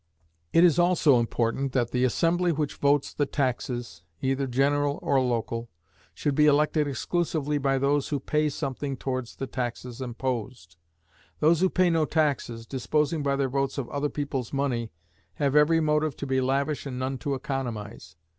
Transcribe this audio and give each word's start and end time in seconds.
It 0.51 0.63
is 0.63 0.79
also 0.79 1.19
important, 1.19 1.73
that 1.73 1.91
the 1.91 2.03
assembly 2.05 2.51
which 2.51 2.77
votes 2.77 3.13
the 3.13 3.27
taxes, 3.27 4.01
either 4.19 4.47
general 4.47 4.97
or 5.03 5.21
local, 5.21 5.69
should 6.15 6.33
be 6.33 6.47
elected 6.47 6.87
exclusively 6.87 7.59
by 7.59 7.77
those 7.77 8.07
who 8.09 8.19
pay 8.19 8.49
something 8.49 8.97
towards 8.97 9.35
the 9.35 9.45
taxes 9.45 10.01
imposed. 10.01 10.75
Those 11.39 11.59
who 11.59 11.69
pay 11.69 11.91
no 11.91 12.05
taxes, 12.05 12.65
disposing 12.65 13.21
by 13.21 13.35
their 13.35 13.47
votes 13.49 13.77
of 13.77 13.87
other 13.89 14.09
people's 14.09 14.51
money, 14.51 14.89
have 15.35 15.55
every 15.55 15.79
motive 15.79 16.15
to 16.15 16.25
be 16.25 16.41
lavish 16.41 16.87
and 16.87 16.97
none 16.97 17.19
to 17.19 17.35
economize. 17.35 18.15